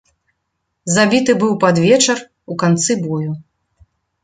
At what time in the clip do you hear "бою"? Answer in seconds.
3.05-3.31